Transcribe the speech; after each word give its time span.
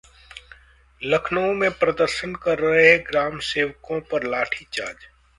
लखनऊ 1.01 1.53
में 1.53 1.69
प्रदर्शन 1.71 2.33
कर 2.35 2.59
रहे 2.59 2.97
ग्रामसेवकों 3.01 3.99
पर 4.11 4.23
लाठीचार्ज 4.23 5.05